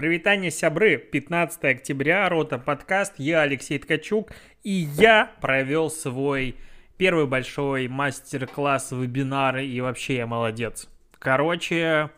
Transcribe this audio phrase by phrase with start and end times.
[0.00, 0.96] Привитание, сябры!
[0.96, 6.56] 15 октября, рота подкаст, я Алексей Ткачук, и я провел свой
[6.96, 10.88] первый большой мастер-класс, вебинары, и вообще я молодец.
[11.18, 12.08] Короче,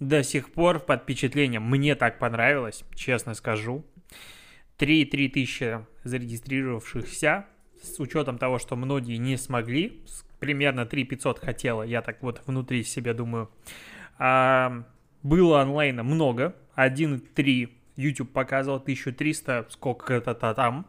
[0.00, 1.64] до сих пор под впечатлением.
[1.64, 3.84] Мне так понравилось, честно скажу.
[4.78, 7.44] 3-3 тысячи зарегистрировавшихся,
[7.82, 10.02] с учетом того, что многие не смогли,
[10.40, 13.50] примерно 3 500 хотела, я так вот внутри себе думаю.
[14.16, 14.84] А,
[15.22, 20.86] было онлайна много, 1.3 YouTube показывал, 1300, сколько-то там.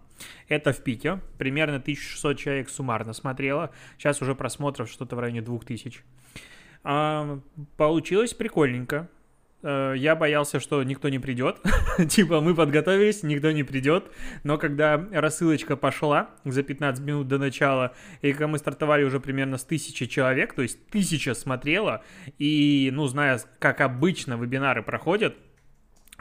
[0.47, 1.19] Это в пике.
[1.37, 3.71] Примерно 1600 человек суммарно смотрело.
[3.97, 6.01] Сейчас уже просмотров что-то в районе 2000.
[6.83, 7.39] А,
[7.77, 9.09] получилось прикольненько.
[9.63, 11.57] Э, я боялся, что никто не придет.
[12.09, 14.11] типа, мы подготовились, никто не придет.
[14.43, 19.57] Но когда рассылочка пошла за 15 минут до начала, и когда мы стартовали уже примерно
[19.57, 22.03] с тысячи человек, то есть тысяча смотрела,
[22.37, 25.35] и, ну, зная, как обычно вебинары проходят,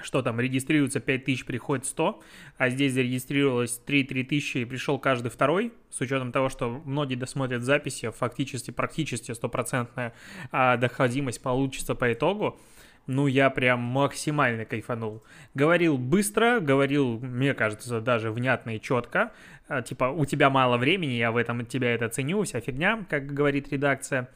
[0.03, 2.21] что там, регистрируется 5 тысяч, приходит 100,
[2.59, 7.63] а здесь зарегистрировалось 3-3 тысячи и пришел каждый второй, с учетом того, что многие досмотрят
[7.63, 10.15] записи, фактически, практически стопроцентная
[10.51, 12.59] а, доходимость получится по итогу,
[13.07, 15.25] ну, я прям максимально кайфанул.
[15.55, 19.33] Говорил быстро, говорил, мне кажется, даже внятно и четко.
[19.67, 23.27] А, типа, у тебя мало времени, я в этом тебя это ценю, вся фигня, как
[23.27, 24.29] говорит редакция.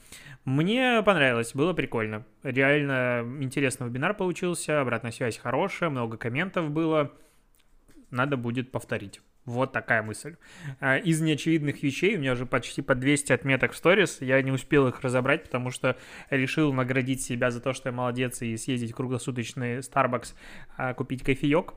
[0.46, 2.24] Мне понравилось, было прикольно.
[2.44, 7.12] Реально интересный вебинар получился, обратная связь хорошая, много комментов было.
[8.12, 9.20] Надо будет повторить.
[9.44, 10.36] Вот такая мысль.
[10.78, 14.52] А, из неочевидных вещей, у меня уже почти по 200 отметок в сторис, я не
[14.52, 15.96] успел их разобрать, потому что
[16.30, 20.34] решил наградить себя за то, что я молодец, и съездить в круглосуточный Starbucks,
[20.76, 21.74] а, купить кофеек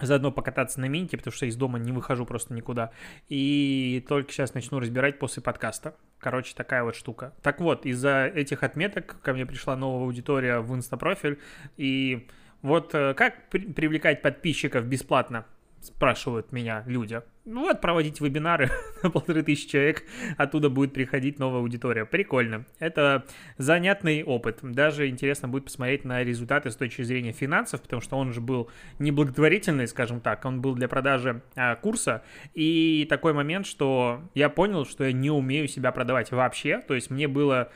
[0.00, 2.90] заодно покататься на минте, потому что из дома не выхожу просто никуда.
[3.28, 5.94] И только сейчас начну разбирать после подкаста.
[6.18, 7.34] Короче, такая вот штука.
[7.42, 11.38] Так вот, из-за этих отметок ко мне пришла новая аудитория в инстапрофиль.
[11.76, 12.28] И
[12.62, 15.44] вот э, как привлекать подписчиков бесплатно?
[15.86, 17.22] Спрашивают меня люди.
[17.44, 18.70] Ну вот, проводить вебинары
[19.02, 20.04] на полторы тысячи человек,
[20.38, 22.06] оттуда будет приходить новая аудитория.
[22.06, 22.64] Прикольно.
[22.78, 23.24] Это
[23.58, 24.60] занятный опыт.
[24.62, 28.70] Даже интересно будет посмотреть на результаты с точки зрения финансов, потому что он же был
[28.98, 32.22] не благотворительный, скажем так, он был для продажи а, курса.
[32.54, 36.78] И такой момент, что я понял, что я не умею себя продавать вообще.
[36.78, 37.70] То есть мне было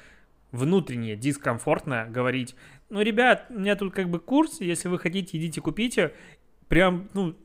[0.50, 2.54] внутренне дискомфортно говорить,
[2.88, 6.14] ну, ребят, у меня тут как бы курс, если вы хотите, идите купите.
[6.68, 7.36] Прям, ну,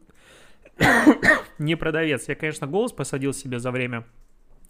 [1.58, 2.28] не продавец.
[2.28, 4.06] Я, конечно, голос посадил себе за время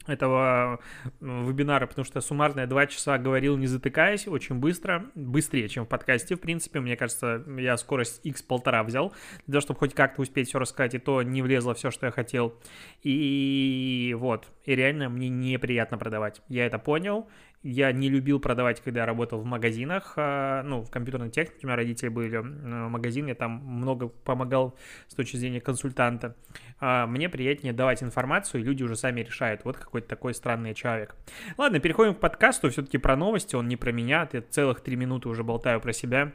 [0.05, 0.79] этого
[1.21, 5.87] вебинара, потому что суммарно я два часа говорил, не затыкаясь, очень быстро, быстрее, чем в
[5.87, 6.79] подкасте, в принципе.
[6.81, 9.13] Мне кажется, я скорость x полтора взял,
[9.47, 12.11] для того, чтобы хоть как-то успеть все рассказать, и то не влезло все, что я
[12.11, 12.59] хотел.
[13.01, 16.41] И вот, и реально мне неприятно продавать.
[16.49, 17.29] Я это понял,
[17.63, 21.67] я не любил продавать, когда я работал в магазинах, а, ну, в компьютерной технике, у
[21.67, 24.75] меня родители были в магазине, я там много помогал
[25.07, 26.35] с точки зрения консультанта.
[26.79, 31.15] А, мне приятнее давать информацию, и люди уже сами решают, вот какой-то такой странный человек.
[31.57, 35.29] Ладно, переходим к подкасту, все-таки про новости, он не про меня, я целых три минуты
[35.29, 36.33] уже болтаю про себя.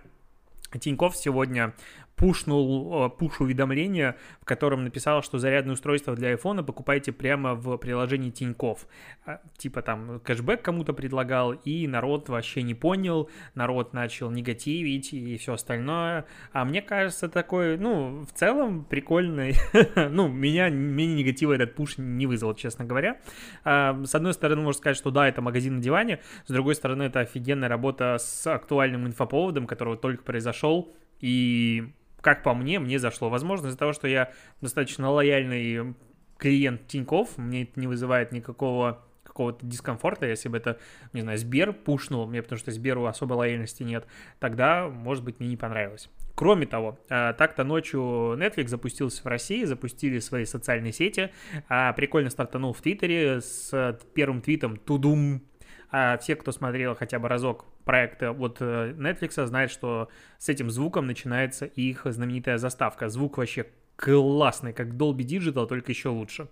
[0.81, 1.75] Тиньков сегодня
[2.19, 8.31] пушнул э, пуш-уведомление, в котором написал, что зарядное устройство для iPhone покупайте прямо в приложении
[8.31, 8.87] Тиньков.
[9.25, 15.39] А, типа там кэшбэк кому-то предлагал, и народ вообще не понял, народ начал негативить и
[15.39, 16.27] все остальное.
[16.53, 19.55] А мне кажется, такой, ну, в целом прикольный.
[20.11, 23.19] ну, меня, меня негатива этот пуш не вызвал, честно говоря.
[23.65, 27.05] А, с одной стороны, можно сказать, что да, это магазин на диване, с другой стороны,
[27.05, 33.29] это офигенная работа с актуальным инфоповодом, который только произошел, и как по мне, мне зашло.
[33.31, 35.95] Возможно, из-за того, что я достаточно лояльный
[36.39, 39.05] клиент Тиньков, мне это не вызывает никакого
[39.39, 40.81] какого-то дискомфорта, если бы это,
[41.13, 44.05] не знаю, Сбер пушнул мне, потому что Сберу особой лояльности нет,
[44.41, 46.11] тогда, может быть, мне не понравилось.
[46.35, 51.31] Кроме того, а, так-то ночью Netflix запустился в России, запустили свои социальные сети,
[51.69, 55.43] а, прикольно стартанул в Твиттере с первым твитом «Тудум»,
[55.91, 60.71] а все, кто смотрел хотя бы разок проекта от э, Netflix, знают, что с этим
[60.71, 63.09] звуком начинается их знаменитая заставка.
[63.09, 63.65] Звук вообще
[63.97, 66.49] классный, как Dolby Digital, только еще лучше.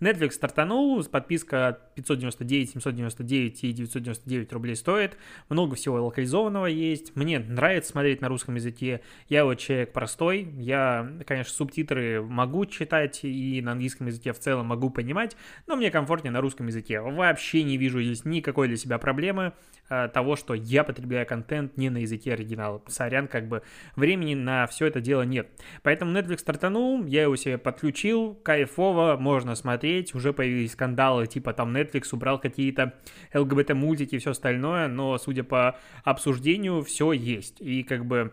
[0.00, 5.16] Netflix стартанул, подписка 599, 799 и 999 рублей стоит.
[5.48, 7.16] Много всего локализованного есть.
[7.16, 9.00] Мне нравится смотреть на русском языке.
[9.28, 10.48] Я вот человек простой.
[10.58, 15.90] Я, конечно, субтитры могу читать и на английском языке в целом могу понимать, но мне
[15.90, 17.00] комфортнее на русском языке.
[17.00, 19.52] Вообще не вижу здесь никакой для себя проблемы
[19.88, 22.82] э, того, что я потребляю контент не на языке оригинала.
[22.86, 23.62] Сорян, как бы
[23.96, 25.48] времени на все это дело нет.
[25.82, 31.52] Поэтому Netflix стартанул, я его себе подключил, кайфово, можно смотреть смотреть, уже появились скандалы, типа
[31.52, 32.94] там Netflix убрал какие-то
[33.34, 37.60] ЛГБТ-мультики и все остальное, но, судя по обсуждению, все есть.
[37.60, 38.32] И как бы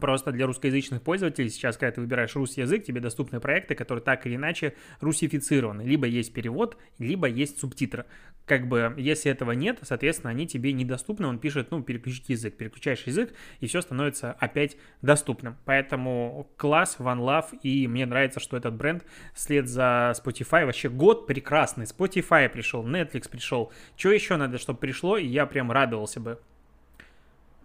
[0.00, 4.26] Просто для русскоязычных пользователей сейчас, когда ты выбираешь русский язык, тебе доступны проекты, которые так
[4.26, 5.82] или иначе русифицированы.
[5.82, 8.06] Либо есть перевод, либо есть субтитры.
[8.46, 11.26] Как бы, если этого нет, соответственно, они тебе недоступны.
[11.26, 12.56] Он пишет, ну, переключить язык.
[12.56, 15.56] Переключаешь язык, и все становится опять доступным.
[15.64, 19.04] Поэтому класс, One Love, и мне нравится, что этот бренд
[19.34, 20.64] след за Spotify.
[20.64, 21.84] Вообще год прекрасный.
[21.84, 23.72] Spotify пришел, Netflix пришел.
[23.96, 26.38] Что еще надо, чтобы пришло, и я прям радовался бы.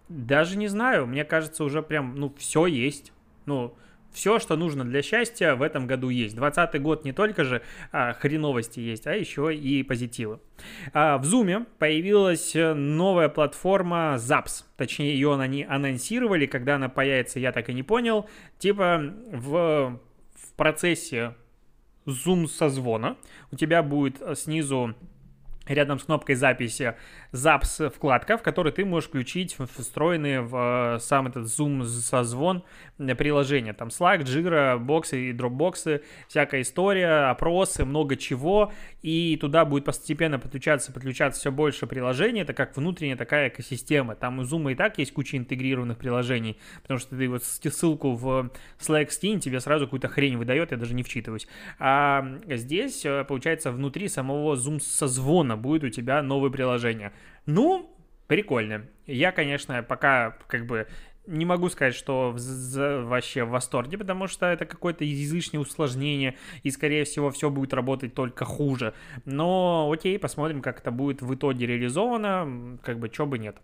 [0.08, 3.12] Даже не знаю, мне кажется, уже прям, ну, все есть.
[3.46, 3.74] Ну,
[4.14, 6.36] все, что нужно для счастья в этом году есть.
[6.36, 10.38] 2020 год не только же а, хреновости есть, а еще и позитивы.
[10.92, 14.64] А, в Zoom появилась новая платформа Zaps.
[14.76, 16.46] Точнее, ее они анонсировали.
[16.46, 18.28] Когда она появится, я так и не понял.
[18.58, 19.02] Типа
[19.32, 19.98] в,
[20.34, 21.34] в процессе
[22.06, 23.16] Zoom созвона
[23.50, 24.94] у тебя будет снизу
[25.66, 26.94] рядом с кнопкой записи
[27.34, 32.62] Zaps вкладка, в которой ты можешь включить встроенные в э, сам этот Zoom созвон
[32.96, 33.72] приложения.
[33.72, 38.72] Там Slack, Jira, боксы и дропбоксы, всякая история, опросы, много чего.
[39.02, 42.42] И туда будет постепенно подключаться, подключаться все больше приложений.
[42.42, 44.14] Это как внутренняя такая экосистема.
[44.14, 48.50] Там у Zoom и так есть куча интегрированных приложений, потому что ты вот ссылку в
[48.78, 51.48] Slack скинь, тебе сразу какую-то хрень выдает, я даже не вчитываюсь.
[51.80, 57.12] А здесь, э, получается, внутри самого Zoom созвона будет у тебя новое приложение.
[57.46, 57.94] Ну,
[58.26, 58.86] прикольно.
[59.06, 60.86] Я, конечно, пока как бы
[61.26, 66.70] не могу сказать, что в, вообще в восторге, потому что это какое-то излишнее усложнение, и,
[66.70, 68.94] скорее всего, все будет работать только хуже.
[69.24, 73.56] Но окей, посмотрим, как это будет в итоге реализовано, как бы, чё бы нет.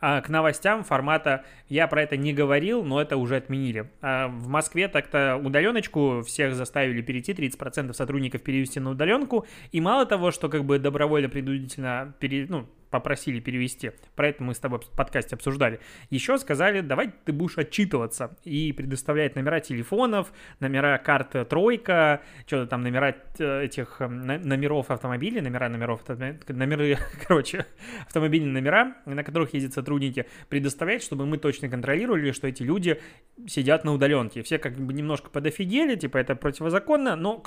[0.00, 3.90] А, к новостям формата я про это не говорил, но это уже отменили.
[4.00, 10.06] А, в Москве так-то удаленочку всех заставили перейти, 30% сотрудников перевести на удаленку, и мало
[10.06, 13.92] того, что как бы добровольно-принудительно пере, ну, попросили перевести.
[14.16, 15.80] Про это мы с тобой в подкасте обсуждали.
[16.10, 22.82] Еще сказали, давай ты будешь отчитываться и предоставлять номера телефонов, номера карты тройка, что-то там
[22.82, 26.02] номера э, этих эм, номеров автомобилей, номера номеров,
[26.48, 27.66] номеры, короче,
[28.06, 33.00] автомобильные номера, на которых ездят сотрудники, предоставлять, чтобы мы точно контролировали, что эти люди
[33.46, 34.42] сидят на удаленке.
[34.42, 37.42] Все как бы немножко подофигели, типа это противозаконно, но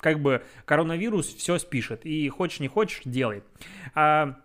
[0.00, 3.42] как бы коронавирус все спишет, и хочешь не хочешь, делай.
[3.94, 4.36] А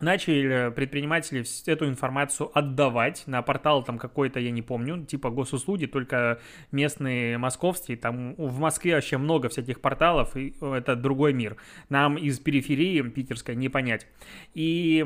[0.00, 6.40] начали предприниматели эту информацию отдавать на портал там какой-то, я не помню, типа госуслуги, только
[6.72, 11.56] местные московские, там в Москве вообще много всяких порталов, и это другой мир.
[11.88, 14.06] Нам из периферии питерской не понять.
[14.54, 15.04] И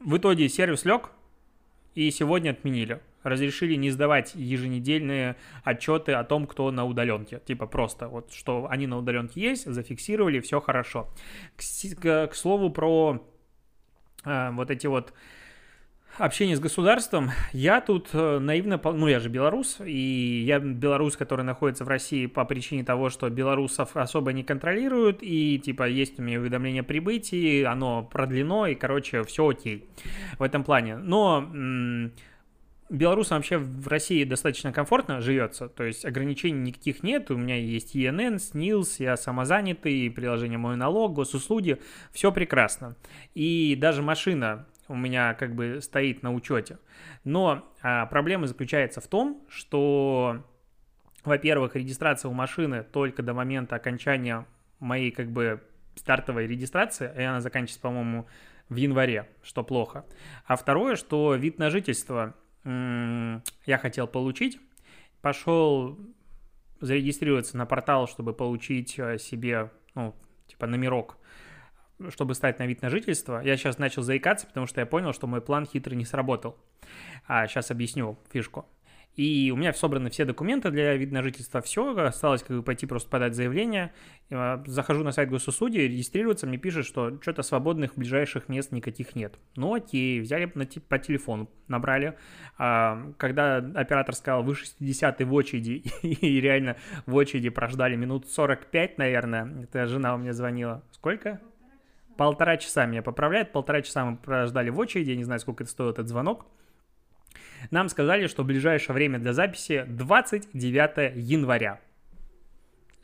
[0.00, 1.10] в итоге сервис лег,
[1.94, 3.00] и сегодня отменили.
[3.24, 5.34] Разрешили не сдавать еженедельные
[5.64, 7.40] отчеты о том, кто на удаленке.
[7.44, 11.10] Типа просто вот, что они на удаленке есть, зафиксировали, все хорошо.
[11.56, 13.20] К, к, к слову про
[14.24, 15.12] вот эти вот
[16.18, 17.30] общение с государством.
[17.52, 22.26] Я тут э, наивно, ну я же белорус, и я белорус, который находится в России
[22.26, 26.84] по причине того, что белорусов особо не контролируют, и типа есть у меня уведомление о
[26.84, 29.88] прибытии, оно продлено, и короче, все окей
[30.38, 30.96] в этом плане.
[30.96, 31.48] Но
[32.90, 37.96] белорусам вообще в России достаточно комфортно живется, то есть ограничений никаких нет, у меня есть
[37.96, 41.80] ИНН, СНИЛС, я самозанятый, приложение «Мой налог», госуслуги,
[42.12, 42.96] все прекрасно.
[43.34, 46.78] И даже машина у меня как бы стоит на учете.
[47.24, 50.44] Но а, проблема заключается в том, что,
[51.24, 54.46] во-первых, регистрация у машины только до момента окончания
[54.80, 55.62] моей как бы
[55.94, 58.26] стартовой регистрации, и она заканчивается, по-моему,
[58.68, 60.04] в январе, что плохо.
[60.46, 62.34] А второе, что вид на жительство
[62.68, 64.60] я хотел получить.
[65.20, 65.98] Пошел
[66.80, 70.14] зарегистрироваться на портал, чтобы получить э, себе, ну,
[70.46, 71.16] типа номерок,
[72.10, 73.40] чтобы стать на вид на жительство.
[73.40, 76.56] Я сейчас начал заикаться, потому что я понял, что мой план хитрый не сработал.
[77.26, 78.66] А сейчас объясню фишку.
[79.18, 82.86] И у меня собраны все документы для вида на жительство, все, осталось как бы пойти
[82.86, 83.92] просто подать заявление.
[84.64, 89.36] Захожу на сайт госуслуги, регистрироваться, мне пишет, что что-то свободных ближайших мест никаких нет.
[89.56, 92.16] Ну окей, взяли на, по телефону, набрали.
[92.58, 98.98] А, когда оператор сказал, вы 60 в очереди, и реально в очереди прождали минут 45,
[98.98, 100.84] наверное, это жена у меня звонила.
[100.92, 101.40] Сколько?
[102.16, 105.72] Полтора часа меня поправляет, полтора часа мы прождали в очереди, я не знаю, сколько это
[105.72, 106.46] стоил этот звонок.
[107.70, 111.80] Нам сказали, что ближайшее время для записи 29 января.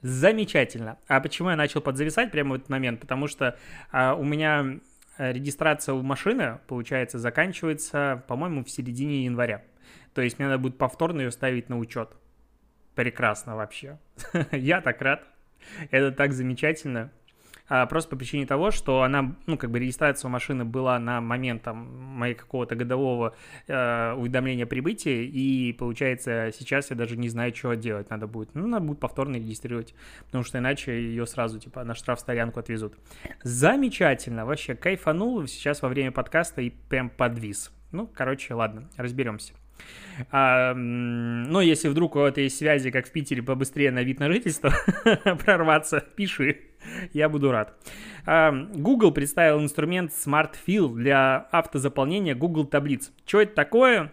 [0.03, 0.99] Замечательно.
[1.09, 3.01] А почему я начал подзависать прямо в этот момент?
[3.01, 3.59] Потому что
[3.91, 4.79] а, у меня
[5.17, 9.63] э, регистрация у машины, получается, заканчивается, по-моему, в середине января.
[10.13, 12.11] То есть мне надо будет повторно ее ставить на учет.
[12.95, 13.99] Прекрасно вообще.
[14.53, 15.25] я так рад.
[15.91, 17.11] Это так замечательно.
[17.67, 21.63] А, просто по причине того, что она, ну, как бы регистрация машины была на момент
[21.63, 21.77] там
[22.19, 23.35] моей какого-то годового
[23.67, 28.55] э, уведомления прибытия, и получается сейчас я даже не знаю, что делать надо будет.
[28.55, 29.95] Ну, надо будет повторно регистрировать,
[30.27, 32.95] потому что иначе ее сразу, типа, на штрафстоянку отвезут.
[33.43, 37.73] Замечательно, вообще кайфанул сейчас во время подкаста и прям подвис.
[37.93, 39.55] Ну, короче, ладно, разберемся.
[40.31, 44.73] А, ну, если вдруг у этой связи, как в Питере, побыстрее на вид на жительство
[45.45, 46.59] прорваться, пиши,
[47.13, 47.75] я буду рад.
[48.27, 53.13] А, Google представил инструмент Smart Fill для автозаполнения Google таблиц.
[53.27, 54.13] Что это такое?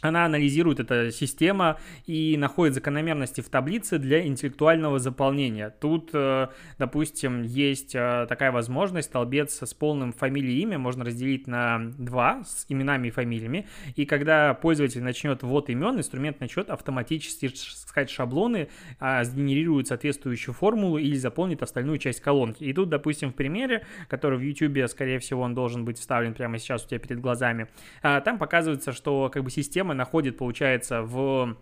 [0.00, 5.70] Она анализирует эта система и находит закономерности в таблице для интеллектуального заполнения.
[5.80, 11.46] Тут, э, допустим, есть э, такая возможность, столбец с полным фамилией и имя можно разделить
[11.46, 13.66] на два с именами и фамилиями,
[13.96, 20.98] и когда пользователь начнет ввод имен, инструмент начнет автоматически искать шаблоны, а, сгенерирует соответствующую формулу
[20.98, 22.64] или заполнит остальную часть колонки.
[22.64, 26.58] И тут, допустим, в примере, который в YouTube, скорее всего, он должен быть вставлен прямо
[26.58, 27.68] сейчас у тебя перед глазами,
[28.02, 31.56] а, там показывается, что как бы система система находит, получается, в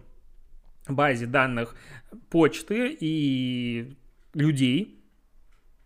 [0.88, 1.74] базе данных
[2.30, 3.94] почты и
[4.34, 4.94] людей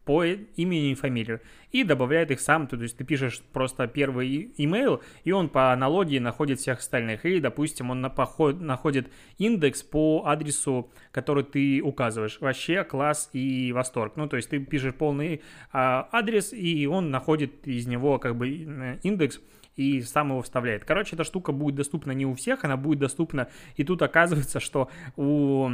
[0.04, 1.40] по имени и фамилию
[1.72, 6.18] и добавляет их сам, то есть ты пишешь просто первый имейл, и он по аналогии
[6.18, 9.08] находит всех остальных, или, допустим, он находит
[9.38, 12.40] индекс по адресу, который ты указываешь.
[12.40, 14.16] Вообще класс и восторг.
[14.16, 15.40] Ну, то есть ты пишешь полный
[15.72, 19.40] а, адрес, и он находит из него как бы э, индекс,
[19.76, 20.84] и сам его вставляет.
[20.84, 24.90] Короче, эта штука будет доступна не у всех, она будет доступна, и тут оказывается, что
[25.16, 25.70] у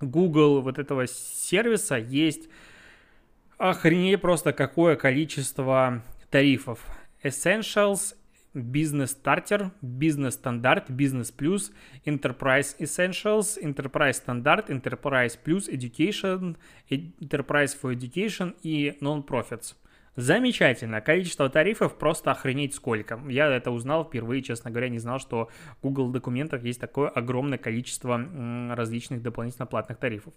[0.00, 2.48] Google вот этого сервиса есть
[3.58, 6.84] охренеть просто какое количество тарифов.
[7.22, 8.16] Essentials,
[8.54, 11.72] Business Starter, Business Standard, Business Plus,
[12.04, 16.56] Enterprise Essentials, Enterprise Standard, Enterprise Plus, Education,
[16.90, 19.74] Enterprise for Education и Non-Profits.
[20.14, 21.00] Замечательно.
[21.00, 23.18] Количество тарифов просто охренеть сколько.
[23.28, 25.48] Я это узнал впервые, честно говоря, не знал, что
[25.82, 28.20] Google документов есть такое огромное количество
[28.74, 30.34] различных дополнительно платных тарифов.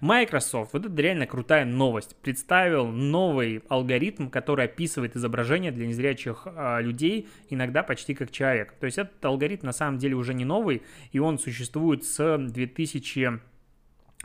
[0.00, 6.80] Microsoft, вот это реально крутая новость, представил новый алгоритм, который описывает изображение для незрячих э,
[6.80, 8.74] людей, иногда почти как человек.
[8.78, 13.40] То есть этот алгоритм на самом деле уже не новый, и он существует с 2000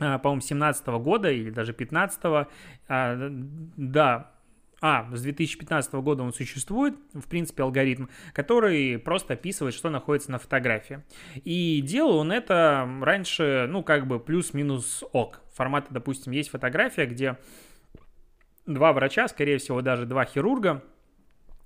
[0.00, 2.46] а, по-моему, 17 года или даже 15 а,
[3.76, 4.33] да,
[4.86, 10.38] а, с 2015 года он существует, в принципе, алгоритм, который просто описывает, что находится на
[10.38, 11.02] фотографии.
[11.36, 15.40] И делал он это раньше, ну, как бы плюс-минус ок.
[15.54, 17.38] Формата, допустим, есть фотография, где
[18.66, 20.84] два врача, скорее всего, даже два хирурга–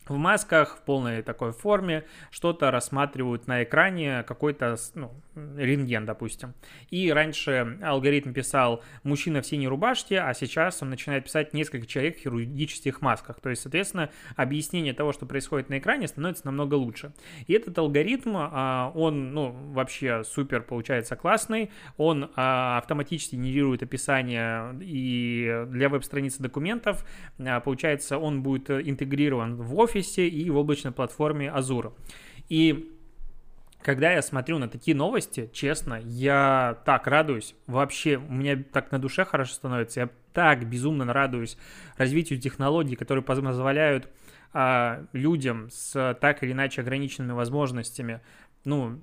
[0.09, 5.13] в масках, в полной такой форме, что-то рассматривают на экране, какой-то ну,
[5.57, 6.55] рентген, допустим.
[6.91, 12.17] И раньше алгоритм писал мужчина в синей рубашке, а сейчас он начинает писать несколько человек
[12.17, 13.41] в хирургических масках.
[13.41, 17.13] То есть, соответственно, объяснение того, что происходит на экране, становится намного лучше.
[17.47, 24.75] И этот алгоритм, а, он ну, вообще супер получается классный, он а, автоматически генерирует описание
[24.81, 27.05] и для веб-страницы документов,
[27.39, 31.93] а, получается, он будет интегрирован в офис, офисе и в облачной платформе Azure.
[32.49, 32.95] И
[33.83, 37.55] когда я смотрю на такие новости, честно, я так радуюсь.
[37.67, 40.01] Вообще, у меня так на душе хорошо становится.
[40.01, 41.57] Я так безумно радуюсь
[41.97, 44.09] развитию технологий, которые позволяют
[44.53, 48.21] а, людям с так или иначе ограниченными возможностями,
[48.65, 49.01] ну,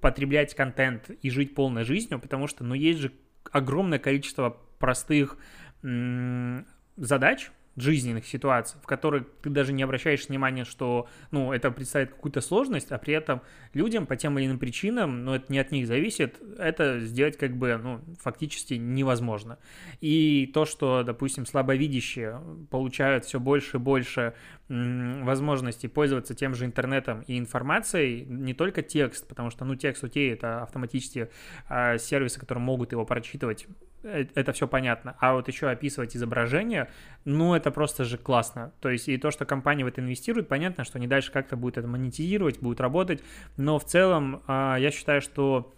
[0.00, 3.12] потреблять контент и жить полной жизнью, потому что, ну, есть же
[3.50, 5.36] огромное количество простых
[5.82, 12.14] м- задач, жизненных ситуаций, в которых ты даже не обращаешь внимания, что, ну, это представляет
[12.14, 13.42] какую-то сложность, а при этом
[13.74, 17.56] людям по тем или иным причинам, ну, это не от них зависит, это сделать как
[17.56, 19.58] бы, ну, фактически невозможно.
[20.00, 22.40] И то, что, допустим, слабовидящие
[22.70, 24.34] получают все больше и больше
[24.68, 30.32] возможностей пользоваться тем же интернетом и информацией, не только текст, потому что, ну, текст окей,
[30.32, 31.30] это автоматически
[31.68, 33.66] э, сервисы, которые могут его прочитывать
[34.06, 35.16] это все понятно.
[35.18, 36.88] А вот еще описывать изображение,
[37.24, 38.72] ну, это просто же классно.
[38.80, 41.78] То есть и то, что компания в это инвестирует, понятно, что они дальше как-то будут
[41.78, 43.22] это монетизировать, будут работать,
[43.56, 45.72] но в целом а, я считаю, что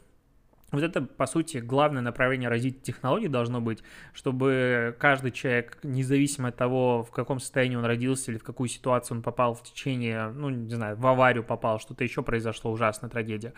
[0.70, 3.82] вот это, по сути, главное направление развития технологий должно быть,
[4.12, 9.16] чтобы каждый человек, независимо от того, в каком состоянии он родился или в какую ситуацию
[9.16, 13.54] он попал в течение, ну, не знаю, в аварию попал, что-то еще произошло, ужасная трагедия,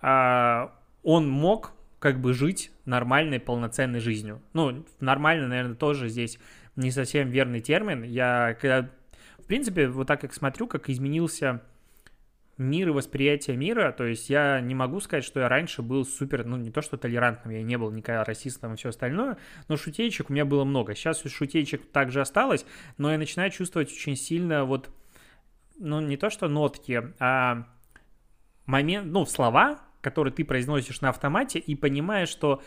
[0.00, 1.72] а, он мог
[2.04, 4.42] как бы жить нормальной, полноценной жизнью.
[4.52, 6.38] Ну, нормально, наверное, тоже здесь
[6.76, 8.02] не совсем верный термин.
[8.02, 8.90] Я когда,
[9.38, 11.62] в принципе, вот так как смотрю, как изменился
[12.58, 16.44] мир и восприятие мира, то есть я не могу сказать, что я раньше был супер,
[16.44, 20.28] ну не то что толерантным, я не был никогда расистом и все остальное, но шутеечек
[20.28, 20.94] у меня было много.
[20.94, 22.66] Сейчас шутеечек также осталось,
[22.98, 24.90] но я начинаю чувствовать очень сильно вот,
[25.78, 27.66] ну не то что нотки, а
[28.66, 32.62] момент, ну слова, которые ты произносишь на автомате и понимаешь, что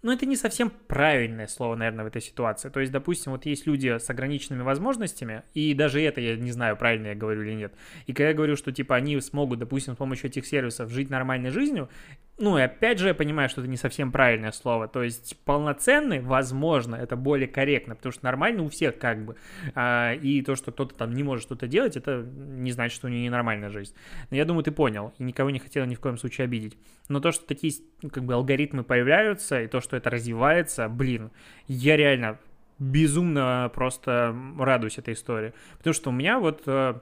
[0.00, 2.68] ну, это не совсем правильное слово, наверное, в этой ситуации.
[2.68, 6.76] То есть, допустим, вот есть люди с ограниченными возможностями, и даже это я не знаю,
[6.76, 7.74] правильно я говорю или нет.
[8.06, 11.50] И когда я говорю, что, типа, они смогут, допустим, с помощью этих сервисов жить нормальной
[11.50, 11.88] жизнью,
[12.38, 14.86] ну, и опять же я понимаю, что это не совсем правильное слово.
[14.86, 19.36] То есть, полноценный, возможно, это более корректно, потому что нормально у всех как бы.
[19.74, 23.10] А, и то, что кто-то там не может что-то делать, это не значит, что у
[23.10, 23.94] него ненормальная жизнь.
[24.30, 26.78] Но я думаю, ты понял, и никого не хотел ни в коем случае обидеть.
[27.08, 27.72] Но то, что такие,
[28.12, 31.32] как бы, алгоритмы появляются, и то, что это развивается, блин,
[31.66, 32.38] я реально
[32.78, 35.52] безумно просто радуюсь этой истории.
[35.78, 36.94] Потому что у меня вот э,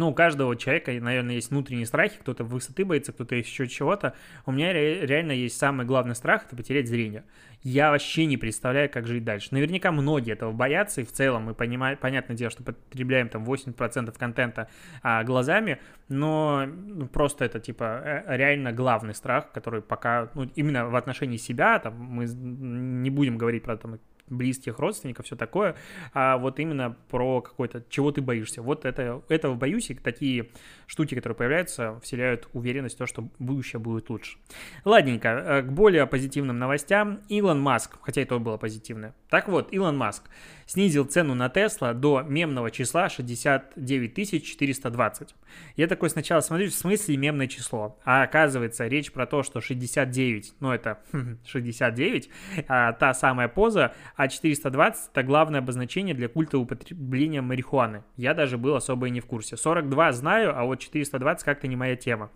[0.00, 4.14] ну, у каждого человека, наверное, есть внутренние страхи, кто-то высоты боится, кто-то еще чего-то.
[4.46, 7.24] У меня реально есть самый главный страх– это потерять зрение.
[7.62, 9.48] Я вообще не представляю, как жить дальше.
[9.50, 14.18] Наверняка многие этого боятся, и в целом мы понимаем, понятное дело, что потребляем там 80%
[14.18, 14.68] контента
[15.02, 15.78] а, глазами,
[16.08, 21.36] но ну, просто это, типа, э, реально главный страх, который пока, ну, именно в отношении
[21.36, 23.98] себя, там, мы не будем говорить про там,
[24.30, 25.76] близких родственников, все такое,
[26.14, 28.62] а вот именно про какой-то, чего ты боишься.
[28.62, 30.50] Вот это, этого боюсь, и такие
[30.86, 34.38] штуки, которые появляются, вселяют уверенность в то, что будущее будет лучше.
[34.84, 37.20] Ладненько, э, к более позитивным новостям.
[37.28, 39.14] Илон Маск, хотя это было позитивное.
[39.28, 40.24] Так вот, Илон Маск
[40.66, 45.34] снизил цену на Тесла до мемного числа 69 420.
[45.76, 47.98] Я такой сначала смотрю, в смысле мемное число?
[48.04, 51.00] А оказывается, речь про то, что 69, ну это
[51.46, 52.30] 69,
[52.68, 58.04] а, та самая поза, а 420 это главное обозначение для культа употребления марихуаны.
[58.18, 59.56] Я даже был особо и не в курсе.
[59.56, 62.30] 42 знаю, а вот 420 как-то не моя тема.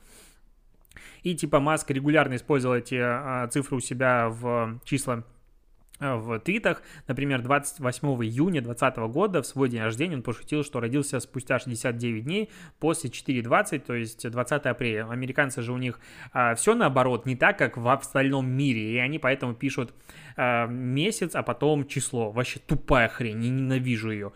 [1.24, 5.33] И типа Маск регулярно использовал эти а, цифры у себя в числа Э,
[6.00, 6.82] в твитах.
[7.06, 12.24] Например, 28 июня 2020 года в свой день рождения он пошутил, что родился спустя 69
[12.24, 15.08] дней после 4.20, то есть 20 апреля.
[15.08, 16.00] Американцы же у них
[16.32, 19.94] а, все наоборот, не так, как в остальном мире, и они поэтому пишут
[20.36, 22.30] а, месяц, а потом число.
[22.30, 24.32] Вообще тупая хрень, я ненавижу ее.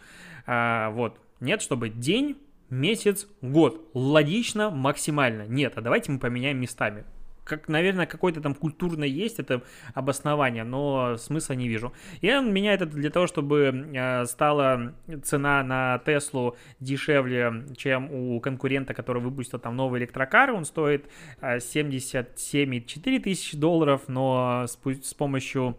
[0.47, 1.21] А, вот.
[1.41, 2.37] Нет, чтобы день,
[2.71, 3.91] месяц, год.
[3.95, 5.47] Логично, максимально.
[5.47, 7.05] Нет, а давайте мы поменяем местами
[7.49, 9.63] как, наверное, какое-то там культурное есть это
[9.95, 11.93] обоснование, но смысла не вижу.
[12.21, 18.41] И он меняет это для того, чтобы э, стала цена на Теслу дешевле, чем у
[18.41, 20.53] конкурента, который выпустил там новый электрокар.
[20.53, 21.07] Он стоит
[21.41, 25.77] 77,4 э, тысячи долларов, но с, помощью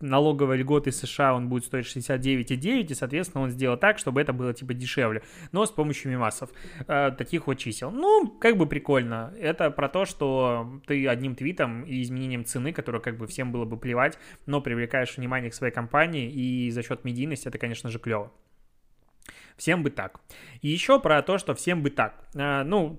[0.00, 4.54] налоговой льготы США он будет стоить 69,9, и, соответственно, он сделал так, чтобы это было
[4.54, 6.50] типа дешевле, но с помощью мимасов.
[6.86, 7.90] Таких вот чисел.
[7.90, 9.34] Ну, как бы прикольно.
[9.38, 13.64] Это про то, что ты одним твитом и изменением цены, которое как бы всем было
[13.64, 17.98] бы плевать, но привлекаешь внимание к своей компании, и за счет медийности это, конечно же,
[17.98, 18.32] клево.
[19.56, 20.20] Всем бы так.
[20.62, 22.24] И еще про то, что всем бы так.
[22.34, 22.98] А, ну,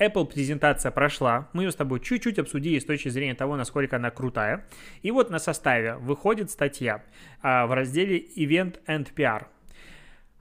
[0.00, 4.10] Apple презентация прошла, мы ее с тобой чуть-чуть обсудили с точки зрения того, насколько она
[4.10, 4.66] крутая.
[5.02, 7.04] И вот на составе выходит статья
[7.42, 9.46] а, в разделе Event and PR.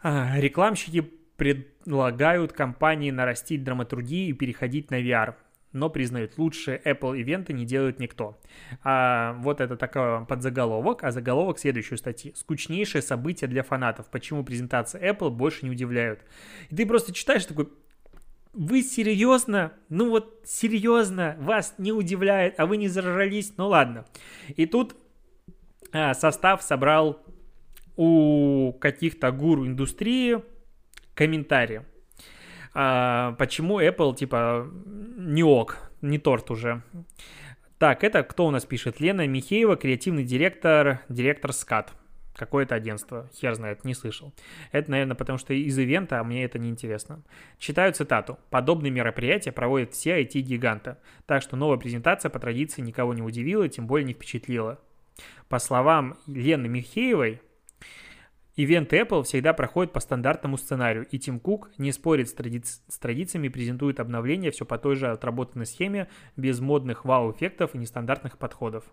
[0.01, 1.01] А, рекламщики
[1.35, 5.35] предлагают компании нарастить драматургию и переходить на VR
[5.71, 8.39] но признают, лучшие Apple ивенты не делает никто.
[8.83, 12.33] А, вот это такой подзаголовок, а заголовок следующей статьи.
[12.35, 14.09] Скучнейшее событие для фанатов.
[14.09, 16.21] Почему презентации Apple больше не удивляют?
[16.69, 17.69] И ты просто читаешь такой,
[18.53, 19.73] вы серьезно?
[19.89, 23.53] Ну вот серьезно, вас не удивляет, а вы не зажрались?
[23.57, 24.05] Ну ладно.
[24.55, 24.95] И тут
[25.91, 27.21] а, состав собрал
[27.95, 30.41] у каких-то гуру индустрии
[31.15, 31.85] комментарии
[32.73, 34.69] а, почему Apple, типа,
[35.17, 36.83] не ок, не торт уже.
[37.77, 38.99] Так, это кто у нас пишет?
[38.99, 41.93] Лена Михеева, креативный директор, директор СКАТ.
[42.39, 44.31] Какое-то агентство, хер знает, не слышал.
[44.71, 47.21] Это, наверное, потому что из ивента, а мне это не интересно.
[47.57, 48.39] Читаю цитату.
[48.49, 50.95] Подобные мероприятия проводят все IT-гиганты.
[51.25, 54.79] Так что новая презентация по традиции никого не удивила, тем более не впечатлила.
[55.49, 57.41] По словам Лены Михеевой,
[58.55, 62.63] Ивент Apple всегда проходит по стандартному сценарию, и Тим Кук не спорит с, тради...
[62.63, 68.37] с традициями презентует обновления все по той же отработанной схеме, без модных вау-эффектов и нестандартных
[68.37, 68.85] подходов.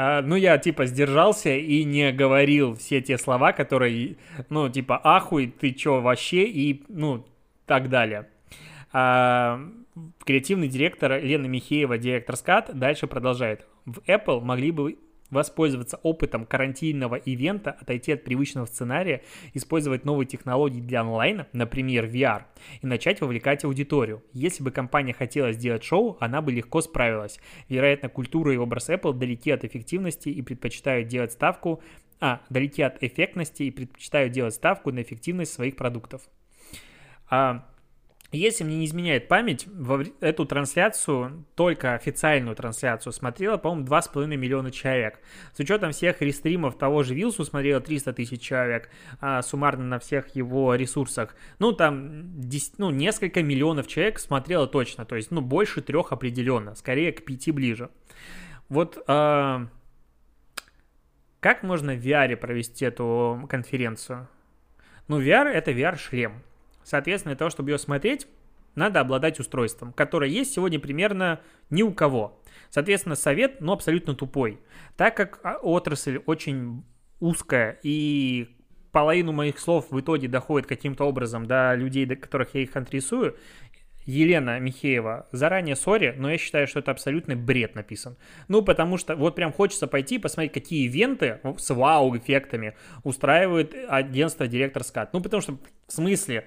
[0.00, 4.16] А, ну, я, типа, сдержался и не говорил все те слова, которые,
[4.48, 7.26] ну, типа, ахуй, ты чё вообще, и, ну,
[7.66, 8.28] так далее.
[8.92, 9.60] А,
[10.24, 13.66] креативный директор Лена Михеева, директор СКАТ, дальше продолжает.
[13.86, 14.98] В Apple могли бы
[15.30, 19.22] воспользоваться опытом карантинного ивента, отойти от привычного сценария,
[19.54, 22.42] использовать новые технологии для онлайна, например, VR,
[22.80, 24.22] и начать вовлекать аудиторию.
[24.32, 27.38] Если бы компания хотела сделать шоу, она бы легко справилась.
[27.68, 31.82] Вероятно, культура и образ Apple далеки от эффективности и предпочитают делать ставку
[32.20, 36.22] а, далеки от эффектности и предпочитают делать ставку на эффективность своих продуктов.
[37.30, 37.66] А,
[38.30, 39.66] если мне не изменяет память,
[40.20, 45.20] эту трансляцию, только официальную трансляцию, смотрело, по-моему, 2,5 миллиона человек.
[45.54, 50.36] С учетом всех рестримов того же Вилсу смотрело 300 тысяч человек, а суммарно на всех
[50.36, 51.34] его ресурсах.
[51.58, 56.74] Ну, там 10, ну, несколько миллионов человек смотрело точно, то есть, ну, больше трех определенно,
[56.74, 57.88] скорее к пяти ближе.
[58.68, 59.68] Вот а,
[61.40, 64.28] как можно в VR провести эту конференцию?
[65.06, 66.42] Ну, VR— это VR-шлем.
[66.88, 68.26] Соответственно, для того, чтобы ее смотреть,
[68.74, 72.40] надо обладать устройством, которое есть сегодня примерно ни у кого.
[72.70, 74.58] Соответственно, совет, ну, абсолютно тупой.
[74.96, 76.82] Так как а, отрасль очень
[77.20, 78.48] узкая и
[78.90, 83.36] половину моих слов в итоге доходит каким-то образом до людей, до которых я их интересую,
[84.06, 88.16] Елена Михеева, заранее сори, но я считаю, что это абсолютный бред написан.
[88.48, 92.74] Ну, потому что вот прям хочется пойти и посмотреть, какие ивенты с вау-эффектами
[93.04, 95.12] устраивает агентство Директор Скат.
[95.12, 96.46] Ну, потому что, в смысле,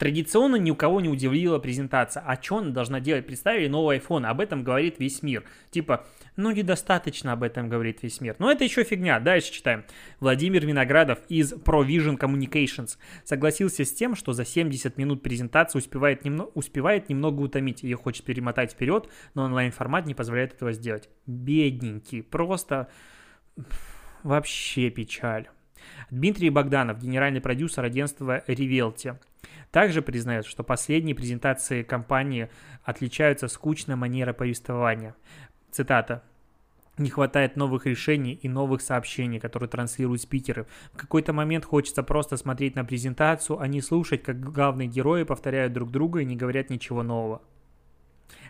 [0.00, 2.22] Традиционно ни у кого не удивила презентация.
[2.26, 3.26] А что она должна делать?
[3.26, 5.44] Представили новый iPhone, об этом говорит весь мир.
[5.70, 8.34] Типа, ну недостаточно об этом говорит весь мир.
[8.38, 9.20] Но это еще фигня.
[9.20, 9.84] Дальше читаем.
[10.18, 16.44] Владимир Виноградов из ProVision Communications согласился с тем, что за 70 минут презентации успевает, немно,
[16.54, 17.82] успевает немного утомить.
[17.82, 21.10] Ее хочет перемотать вперед, но онлайн-формат не позволяет этого сделать.
[21.26, 22.22] Бедненький.
[22.22, 22.88] Просто
[24.22, 25.48] вообще печаль.
[26.10, 29.18] Дмитрий Богданов, генеральный продюсер агентства Ревелти.
[29.70, 32.50] Также признает, что последние презентации компании
[32.82, 35.14] отличаются скучной манерой повествования.
[35.70, 36.24] Цитата.
[36.98, 40.66] Не хватает новых решений и новых сообщений, которые транслируют спикеры.
[40.92, 45.72] В какой-то момент хочется просто смотреть на презентацию, а не слушать, как главные герои повторяют
[45.72, 47.40] друг друга и не говорят ничего нового.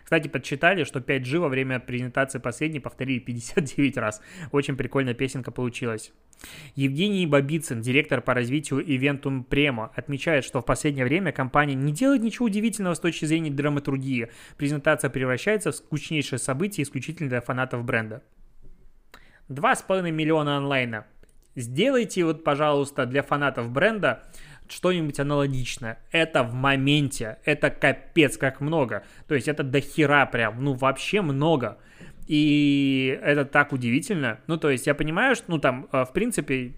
[0.03, 4.21] Кстати, подсчитали, что 5G во время презентации последней повторили 59 раз.
[4.51, 6.11] Очень прикольная песенка получилась.
[6.75, 12.23] Евгений Бабицын, директор по развитию Eventum Premo, отмечает, что в последнее время компания не делает
[12.23, 14.29] ничего удивительного с точки зрения драматургии.
[14.57, 18.23] Презентация превращается в скучнейшее событие исключительно для фанатов бренда.
[19.49, 21.05] 2,5 миллиона онлайна.
[21.55, 24.23] Сделайте вот, пожалуйста, для фанатов бренда
[24.71, 25.99] что-нибудь аналогичное.
[26.11, 29.03] Это в моменте, это капец как много.
[29.27, 31.77] То есть это дохера прям, ну вообще много.
[32.27, 34.39] И это так удивительно.
[34.47, 36.75] Ну, то есть я понимаю, что, ну, там, э, в принципе,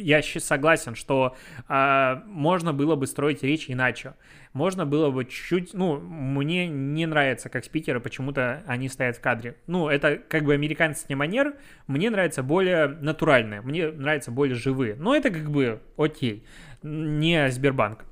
[0.00, 1.36] я согласен, что
[1.68, 4.14] э, можно было бы строить речь иначе.
[4.52, 9.56] Можно было бы чуть-чуть, ну, мне не нравится, как спикеры почему-то они стоят в кадре.
[9.66, 11.54] Ну, это как бы американский манер,
[11.86, 14.96] мне нравится более натуральное, мне нравится более живые.
[14.96, 16.44] Но это как бы окей,
[16.82, 18.04] не Сбербанк.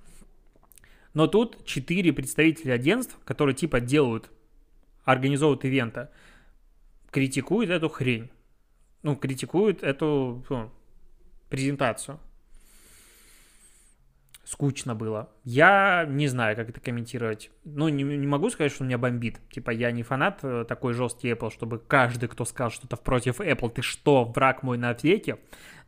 [1.14, 4.30] Но тут четыре представителя агентств, которые типа делают,
[5.04, 6.08] организовывают ивенты,
[7.10, 8.30] критикуют эту хрень.
[9.02, 10.70] Ну, критикуют эту ну,
[11.48, 12.18] презентацию.
[14.44, 15.28] Скучно было.
[15.44, 17.50] Я не знаю, как это комментировать.
[17.64, 19.40] Ну, не, не могу сказать, что меня бомбит.
[19.50, 23.68] Типа, я не фанат э, такой жесткий Apple, чтобы каждый, кто сказал что-то против Apple,
[23.68, 25.38] ты что, враг мой на веке.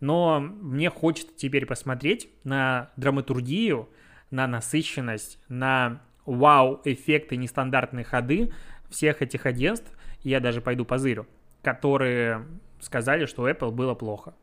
[0.01, 3.89] Но мне хочется теперь посмотреть на драматургию,
[4.31, 8.53] на насыщенность, на вау-эффекты, нестандартные ходы
[8.91, 9.91] всех этих агентств,
[10.23, 11.27] я даже пойду по зырю,
[11.63, 12.47] которые
[12.81, 14.35] сказали, что Apple было плохо.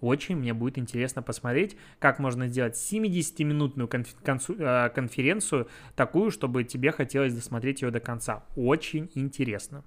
[0.00, 6.92] Очень мне будет интересно посмотреть, как можно сделать 70-минутную конф- э, конференцию такую, чтобы тебе
[6.92, 8.44] хотелось досмотреть ее до конца.
[8.56, 9.84] Очень интересно.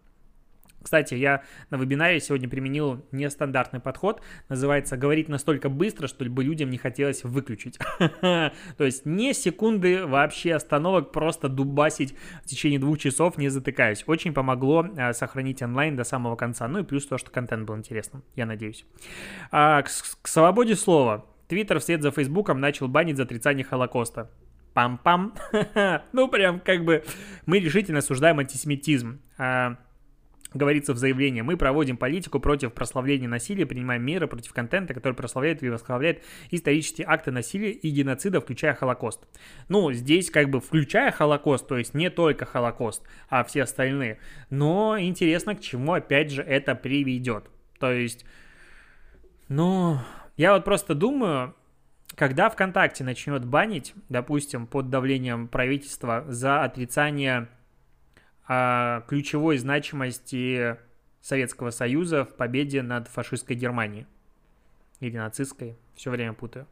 [0.82, 6.78] Кстати, я на вебинаре сегодня применил нестандартный подход, называется «говорить настолько быстро, чтобы людям не
[6.78, 7.80] хотелось выключить».
[8.22, 14.04] То есть не секунды вообще остановок, просто дубасить в течение двух часов, не затыкаясь.
[14.08, 16.68] Очень помогло э, сохранить онлайн до самого конца.
[16.68, 18.86] Ну и плюс то, что контент был интересным, я надеюсь.
[19.52, 21.26] А, к, свободе слова.
[21.48, 24.30] Твиттер вслед за Фейсбуком начал банить за отрицание Холокоста.
[24.74, 25.34] Пам-пам.
[26.14, 27.04] ну, прям как бы
[27.46, 29.20] мы решительно осуждаем антисемитизм.
[29.38, 29.78] А,
[30.54, 35.64] говорится в заявлении, мы проводим политику против прославления насилия, принимаем меры против контента, который прославляет
[35.64, 39.22] или восхваляет исторические акты насилия и геноцида, включая Холокост.
[39.70, 44.20] Ну, здесь как бы включая Холокост, то есть не только Холокост, а все остальные.
[44.50, 47.46] Но интересно, к чему опять же это приведет.
[47.80, 48.26] То есть,
[49.48, 49.98] ну,
[50.38, 51.56] я вот просто думаю,
[52.16, 57.48] когда ВКонтакте начнет банить, допустим, под давлением правительства за отрицание
[59.08, 60.78] ключевой значимости
[61.22, 64.08] Советского Союза в победе над фашистской Германией.
[65.00, 66.68] Или нацистской, все время путаю.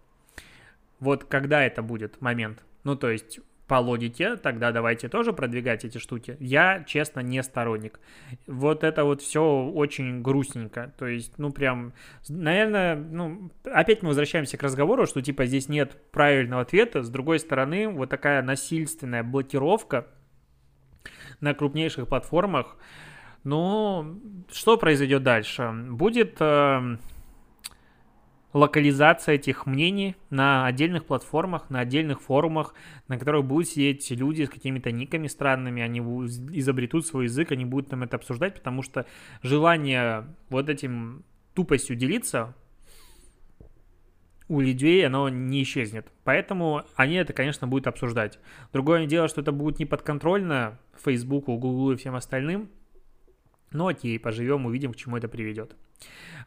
[0.99, 2.63] Вот когда это будет момент?
[2.83, 6.35] Ну, то есть, по логике, тогда давайте тоже продвигать эти штуки.
[6.39, 7.99] Я, честно, не сторонник.
[8.47, 10.93] Вот это вот все очень грустненько.
[10.97, 11.93] То есть, ну, прям,
[12.27, 17.03] наверное, ну, опять мы возвращаемся к разговору, что, типа, здесь нет правильного ответа.
[17.03, 20.07] С другой стороны, вот такая насильственная блокировка
[21.41, 22.77] на крупнейших платформах,
[23.43, 24.19] ну,
[24.51, 25.71] что произойдет дальше?
[25.89, 26.37] Будет...
[26.39, 26.97] Э,
[28.53, 32.73] локализация этих мнений на отдельных платформах, на отдельных форумах,
[33.07, 37.89] на которых будут сидеть люди с какими-то никами странными, они изобретут свой язык, они будут
[37.89, 39.05] там это обсуждать, потому что
[39.43, 41.23] желание вот этим
[41.53, 42.55] тупостью делиться
[44.49, 46.11] у людей оно не исчезнет.
[46.25, 48.39] Поэтому они это, конечно, будут обсуждать.
[48.73, 52.69] Другое дело, что это будет не подконтрольно Фейсбуку, Гуглу и всем остальным.
[53.71, 55.75] Но окей, поживем, увидим, к чему это приведет.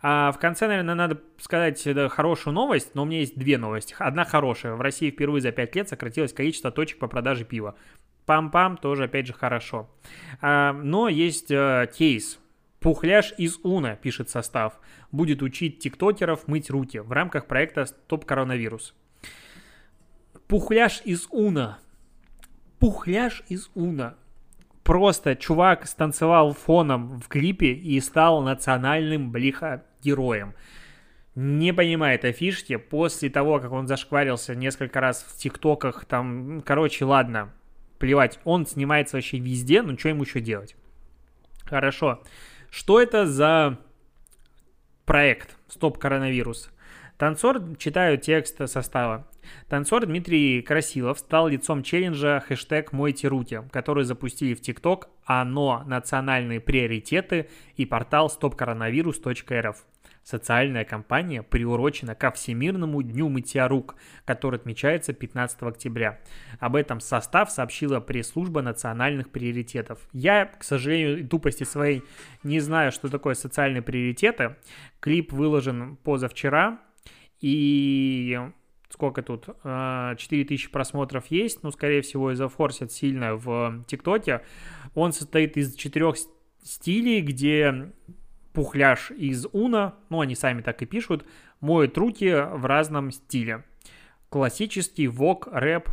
[0.02, 3.94] А в конце, наверное, надо сказать хорошую новость, но у меня есть две новости.
[3.98, 4.74] Одна хорошая.
[4.74, 7.76] В России впервые за 5 лет сократилось количество точек по продаже пива.
[8.26, 9.88] Пам-пам, тоже, опять же, хорошо.
[10.40, 12.40] А, но есть а, кейс.
[12.82, 14.80] Пухляш из Уна, пишет состав,
[15.12, 18.94] будет учить тиктокеров мыть руки в рамках проекта «Стоп коронавирус».
[20.48, 21.78] Пухляш из Уна.
[22.80, 24.16] Пухляш из Уна
[24.82, 30.54] просто чувак станцевал фоном в клипе и стал национальным блиха героем.
[31.34, 32.76] Не понимаю этой фишки.
[32.76, 37.52] После того, как он зашкварился несколько раз в тиктоках, там, короче, ладно,
[37.98, 40.76] плевать, он снимается вообще везде, ну что ему еще делать?
[41.64, 42.22] Хорошо.
[42.72, 43.78] Что это за
[45.04, 46.70] проект «Стоп коронавирус»?
[47.18, 49.28] Танцор, читаю текст состава.
[49.68, 55.82] Танцор Дмитрий Красилов стал лицом челленджа хэштег «Мойте руки», который запустили в ТикТок «Оно.
[55.86, 59.76] Национальные приоритеты» и портал stopcoronavirus.rf.
[60.24, 66.20] Социальная кампания приурочена ко Всемирному дню мытья рук, который отмечается 15 октября.
[66.60, 69.98] Об этом состав сообщила пресс-служба национальных приоритетов.
[70.12, 72.02] Я, к сожалению, тупости своей
[72.44, 74.56] не знаю, что такое социальные приоритеты.
[75.00, 76.80] Клип выложен позавчера,
[77.40, 78.38] и
[78.88, 84.42] сколько тут, 4000 а, просмотров есть, ну, скорее всего, из-за форсят сильно в ТикТоке.
[84.94, 86.16] Он состоит из четырех
[86.62, 87.92] стилей, где
[88.52, 91.26] пухляш из Уна, ну, они сами так и пишут,
[91.60, 93.64] моют руки в разном стиле.
[94.28, 95.90] Классический, вок, рэп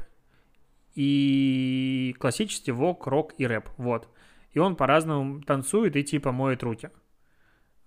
[0.96, 4.10] и классический вок, рок и рэп, вот.
[4.52, 6.90] И он по-разному танцует и типа моет руки.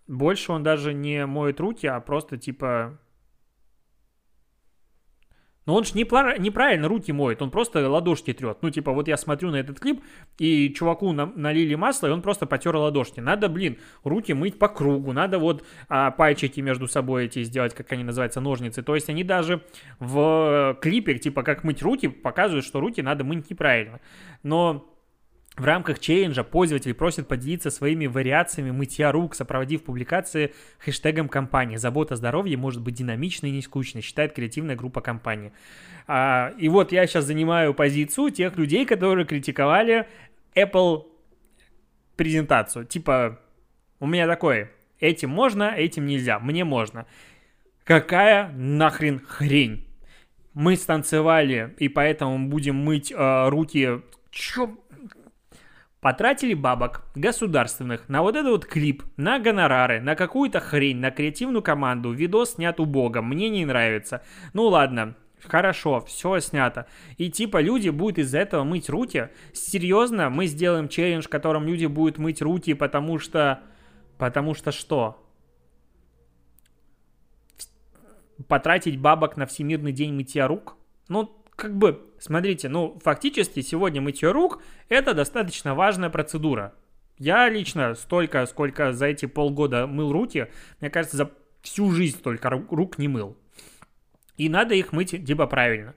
[0.06, 2.98] Больше он даже не моет руки, а просто типа
[5.66, 8.58] но он же неправильно руки моет, он просто ладошки трет.
[8.62, 10.02] Ну, типа, вот я смотрю на этот клип,
[10.38, 13.20] и чуваку налили масло, и он просто потер ладошки.
[13.20, 17.92] Надо, блин, руки мыть по кругу, надо вот а, пальчики между собой эти сделать, как
[17.92, 18.82] они называются, ножницы.
[18.82, 19.62] То есть они даже
[19.98, 24.00] в клипе, типа, как мыть руки, показывают, что руки надо мыть неправильно.
[24.42, 24.91] Но
[25.56, 31.76] в рамках челленджа пользователи просят поделиться своими вариациями мытья рук, сопроводив публикации хэштегом компании.
[31.76, 35.52] Забота о здоровье может быть динамичной и не скучной, считает креативная группа компании.
[36.06, 40.08] А, и вот я сейчас занимаю позицию тех людей, которые критиковали
[40.54, 41.04] Apple
[42.16, 42.86] презентацию.
[42.86, 43.38] Типа,
[44.00, 47.06] у меня такое, этим можно, этим нельзя, мне можно.
[47.84, 49.86] Какая нахрен хрень?
[50.54, 54.00] Мы станцевали, и поэтому будем мыть э, руки.
[54.30, 54.76] Чё?
[56.02, 61.62] Потратили бабок государственных на вот этот вот клип, на гонорары, на какую-то хрень, на креативную
[61.62, 62.10] команду.
[62.10, 64.20] Видос снят убого, мне не нравится.
[64.52, 66.86] Ну ладно, Хорошо, все снято.
[67.18, 69.30] И типа люди будут из-за этого мыть руки.
[69.52, 73.60] Серьезно, мы сделаем челлендж, в котором люди будут мыть руки, потому что...
[74.18, 75.24] Потому что что?
[78.46, 80.76] Потратить бабок на Всемирный день мытья рук?
[81.08, 86.74] Ну, как бы, смотрите, ну, фактически сегодня мытье рук– это достаточно важная процедура.
[87.18, 90.48] Я лично столько, сколько за эти полгода мыл руки,
[90.80, 93.36] мне кажется, за всю жизнь столько рук не мыл.
[94.36, 95.94] И надо их мыть типа правильно.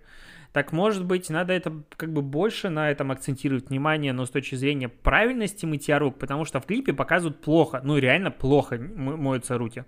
[0.54, 4.54] Так может быть, надо это как бы больше на этом акцентировать внимание, но с точки
[4.54, 9.84] зрения правильности мытья рук, потому что в клипе показывают плохо, ну реально плохо моются руки.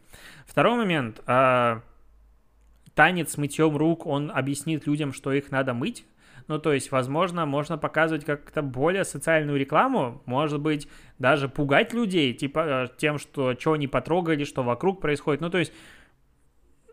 [0.47, 1.21] Второй момент.
[1.27, 1.83] А,
[2.97, 6.03] танец с мытьем рук, он объяснит людям, что их надо мыть.
[6.47, 10.87] Ну, то есть, возможно, можно показывать как-то более социальную рекламу, может быть,
[11.19, 15.41] даже пугать людей, типа, э, тем, что что они потрогали, что вокруг происходит.
[15.41, 15.71] Ну, то есть,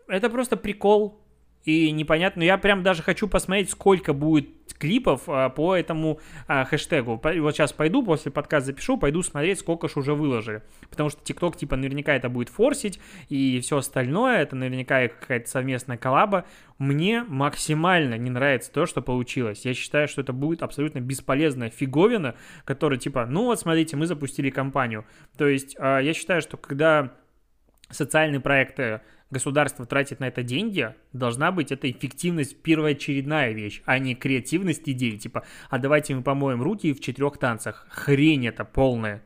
[0.07, 1.19] это просто прикол,
[1.63, 2.43] и непонятно.
[2.43, 7.19] Я прям даже хочу посмотреть, сколько будет клипов а, по этому а, хэштегу.
[7.23, 10.61] Вот сейчас пойду, после подкаста запишу, пойду смотреть, сколько ж уже выложили.
[10.89, 15.97] Потому что ТикТок, типа, наверняка это будет форсить, и все остальное, это наверняка какая-то совместная
[15.97, 16.45] коллаба.
[16.77, 19.65] Мне максимально не нравится то, что получилось.
[19.65, 22.35] Я считаю, что это будет абсолютно бесполезная фиговина,
[22.65, 25.05] которая, типа, ну вот, смотрите, мы запустили кампанию.
[25.37, 27.13] То есть, а, я считаю, что когда
[27.89, 34.15] социальные проекты государство тратит на это деньги, должна быть эта эффективность первоочередная вещь, а не
[34.15, 37.87] креативность идей, типа, а давайте мы помоем руки в четырех танцах.
[37.89, 39.23] Хрень это полная.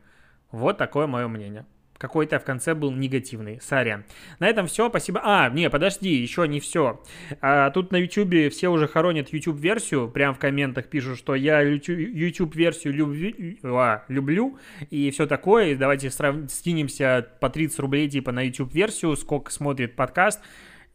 [0.50, 1.66] Вот такое мое мнение
[2.00, 3.60] какой-то в конце был негативный.
[3.60, 4.04] Сорян.
[4.38, 4.88] На этом все.
[4.88, 5.20] Спасибо.
[5.22, 7.02] А, не, подожди, еще не все.
[7.42, 10.08] А, тут на YouTube все уже хоронят YouTube-версию.
[10.08, 14.58] Прям в комментах пишут, что я YouTube-версию люблю, а, люблю
[14.88, 15.76] и все такое.
[15.76, 16.50] Давайте срав...
[16.50, 20.40] скинемся по 30 рублей типа на YouTube-версию, сколько смотрит подкаст.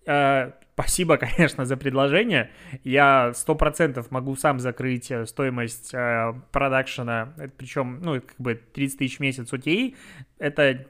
[0.07, 2.51] А, Спасибо, конечно, за предложение.
[2.83, 8.99] Я сто процентов могу сам закрыть э, стоимость э, продакшена, причем, ну, как бы 30
[8.99, 9.95] тысяч в месяц OTA.
[10.37, 10.85] Это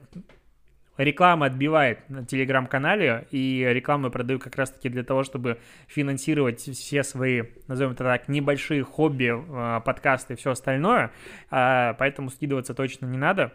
[0.98, 7.04] реклама отбивает на телеграм-канале, и рекламу я продаю как раз-таки для того, чтобы финансировать все
[7.04, 11.12] свои, назовем это так, небольшие хобби, э, подкасты и все остальное,
[11.52, 13.54] э, поэтому скидываться точно не надо.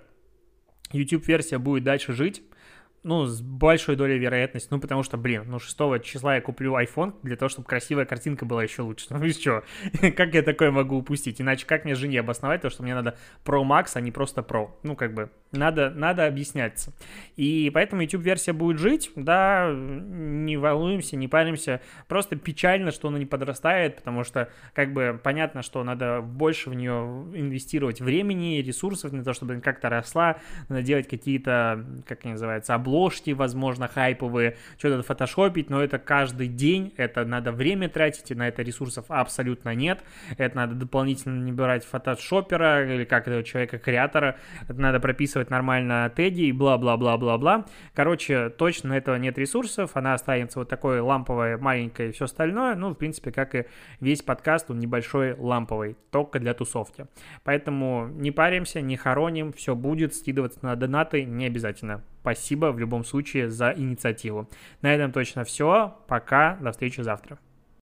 [0.92, 2.42] YouTube-версия будет дальше жить,
[3.02, 7.14] ну, с большой долей вероятности, ну, потому что, блин, ну, 6 числа я куплю iPhone
[7.22, 9.06] для того, чтобы красивая картинка была еще лучше.
[9.10, 9.64] Ну, и что?
[10.16, 11.40] как я такое могу упустить?
[11.40, 14.70] Иначе как мне жене обосновать то, что мне надо Pro Max, а не просто Pro?
[14.82, 16.92] Ну, как бы, надо, надо объясняться.
[17.36, 21.80] И поэтому YouTube-версия будет жить, да, не волнуемся, не паримся.
[22.06, 26.74] Просто печально, что она не подрастает, потому что, как бы, понятно, что надо больше в
[26.74, 26.90] нее
[27.34, 30.36] инвестировать времени, ресурсов для того, чтобы она как-то росла,
[30.68, 36.94] надо делать какие-то, как они называются, обложки, возможно, хайповые, что-то фотошопить, но это каждый день,
[36.96, 40.04] это надо время тратить, и на это ресурсов абсолютно нет.
[40.38, 44.36] Это надо дополнительно набирать фотошопера или как этого человека-креатора,
[44.68, 47.64] это надо прописывать записывать нормально Тедди и бла-бла-бла-бла-бла.
[47.94, 52.74] Короче, точно на этого нет ресурсов, она останется вот такой ламповая, маленькая и все остальное.
[52.74, 53.66] Ну, в принципе, как и
[54.00, 57.06] весь подкаст, он небольшой ламповый, только для тусовки.
[57.44, 62.02] Поэтому не паримся, не хороним, все будет, скидываться на донаты не обязательно.
[62.20, 64.48] Спасибо в любом случае за инициативу.
[64.82, 65.96] На этом точно все.
[66.06, 67.38] Пока, до встречи завтра.